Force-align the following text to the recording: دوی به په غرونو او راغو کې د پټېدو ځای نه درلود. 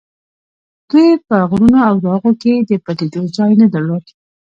دوی 0.89 1.07
به 1.17 1.21
په 1.27 1.35
غرونو 1.49 1.79
او 1.89 1.95
راغو 2.05 2.31
کې 2.41 2.53
د 2.69 2.71
پټېدو 2.85 3.21
ځای 3.35 3.51
نه 3.61 3.67
درلود. 3.73 4.05